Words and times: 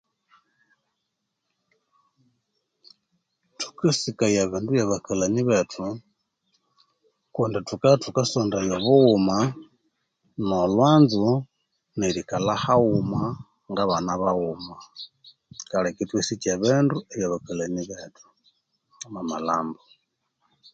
Thukasikaya 3.59 4.39
ebindu 4.45 4.69
byabakalhani 4.71 5.41
bethu 5.49 5.85
kundi 7.35 7.59
thukabya 7.67 7.97
ithukasondaya 7.97 8.73
obughuma 8.77 9.37
no'lhwanzo 10.47 11.29
nerikalhahaghuma 11.99 13.21
nga'bana 13.69 14.11
baghuma 14.21 14.77
kikaleka 15.55 15.99
ithwasikya 16.01 16.51
ebindu 16.55 16.95
byabakalhani 17.13 17.81
bethu 17.89 18.27